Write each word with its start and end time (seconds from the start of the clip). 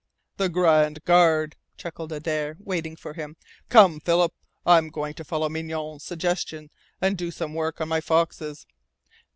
"The 0.37 0.49
Grand 0.49 1.03
Guard," 1.05 1.57
chuckled 1.77 2.11
Adare, 2.11 2.55
waiting 2.57 2.95
for 2.95 3.13
him. 3.13 3.37
"Come, 3.69 3.99
Philip. 3.99 4.33
I'm 4.65 4.89
going 4.89 5.13
to 5.13 5.23
follow 5.23 5.47
Mignonne's 5.47 6.03
suggestion 6.03 6.71
and 6.99 7.15
do 7.15 7.29
some 7.29 7.53
work 7.53 7.79
on 7.79 7.89
my 7.89 8.01
foxes. 8.01 8.65